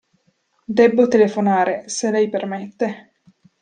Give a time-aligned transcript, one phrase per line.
[0.77, 2.87] Debbo telefonare, se lei permette.